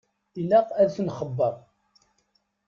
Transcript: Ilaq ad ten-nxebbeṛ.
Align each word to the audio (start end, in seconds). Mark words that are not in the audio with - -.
Ilaq 0.41 0.69
ad 0.81 0.89
ten-nxebbeṛ. 0.95 1.55